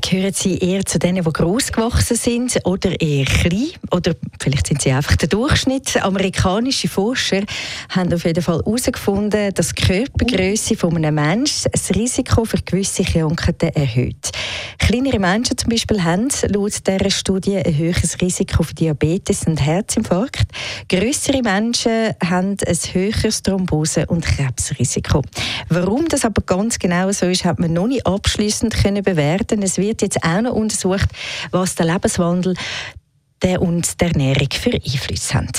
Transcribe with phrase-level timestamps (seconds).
[0.00, 3.70] Gehören Sie eher zu denen, die gross gewachsen sind oder eher klein?
[3.90, 6.02] Oder vielleicht sind Sie einfach der Durchschnitt?
[6.02, 7.42] Amerikanische Forscher
[7.88, 13.02] haben auf jeden Fall herausgefunden, dass die Körpergröße von einem Menschen das Risiko für gewisse
[13.02, 14.30] Krankheiten erhöht.
[14.88, 20.46] Kleinere Menschen zum Beispiel haben laut dieser Studie ein höheres Risiko für Diabetes und Herzinfarkt.
[20.88, 25.20] Größere Menschen haben ein höheres Thrombose- und Krebsrisiko.
[25.68, 29.62] Warum das aber ganz genau so ist, hat man noch nicht abschließend bewerten.
[29.62, 31.10] Es wird jetzt auch noch untersucht,
[31.50, 32.54] was der Lebenswandel
[33.58, 35.58] und der Ernährung für Einfluss hat.